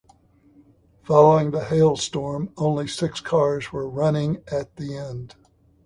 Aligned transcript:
Following 1.03 1.51
the 1.51 1.63
hail 1.65 1.95
storm, 1.95 2.51
only 2.57 2.87
six 2.87 3.21
cars 3.21 3.71
were 3.71 3.87
running 3.87 4.37
at 4.51 4.75
the 4.77 4.97
end. 4.97 5.35